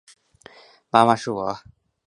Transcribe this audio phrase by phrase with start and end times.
[0.89, 1.57] 妈妈，是我